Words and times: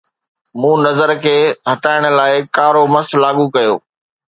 مون 0.59 0.77
نظر 0.87 1.09
کي 1.25 1.35
هٽائڻ 1.71 2.01
لاء 2.17 2.33
ڪارو 2.57 2.83
مس 2.93 3.07
لاڳو 3.21 3.45
ڪيو 3.55 3.73